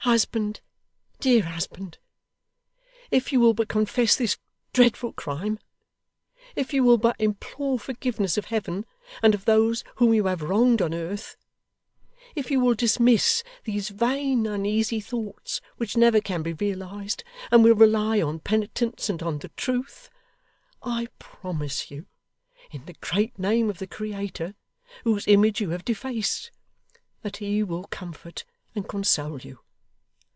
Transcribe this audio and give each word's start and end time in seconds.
Husband, 0.00 0.60
dear 1.18 1.44
husband, 1.44 1.96
if 3.10 3.32
you 3.32 3.40
will 3.40 3.54
but 3.54 3.70
confess 3.70 4.14
this 4.14 4.36
dreadful 4.74 5.14
crime; 5.14 5.58
if 6.54 6.74
you 6.74 6.84
will 6.84 6.98
but 6.98 7.16
implore 7.18 7.78
forgiveness 7.78 8.36
of 8.36 8.44
Heaven 8.46 8.84
and 9.22 9.34
of 9.34 9.46
those 9.46 9.82
whom 9.96 10.12
you 10.12 10.26
have 10.26 10.42
wronged 10.42 10.82
on 10.82 10.92
earth; 10.92 11.38
if 12.34 12.50
you 12.50 12.60
will 12.60 12.74
dismiss 12.74 13.42
these 13.64 13.88
vain 13.88 14.44
uneasy 14.46 15.00
thoughts, 15.00 15.62
which 15.78 15.96
never 15.96 16.20
can 16.20 16.42
be 16.42 16.52
realised, 16.52 17.24
and 17.50 17.64
will 17.64 17.74
rely 17.74 18.20
on 18.20 18.40
Penitence 18.40 19.08
and 19.08 19.22
on 19.22 19.38
the 19.38 19.48
Truth, 19.56 20.10
I 20.82 21.08
promise 21.18 21.90
you, 21.90 22.04
in 22.70 22.84
the 22.84 22.92
great 23.00 23.38
name 23.38 23.70
of 23.70 23.78
the 23.78 23.86
Creator, 23.86 24.54
whose 25.04 25.26
image 25.26 25.62
you 25.62 25.70
have 25.70 25.82
defaced, 25.82 26.50
that 27.22 27.38
He 27.38 27.62
will 27.62 27.84
comfort 27.84 28.44
and 28.74 28.86
console 28.86 29.40
you. 29.40 29.60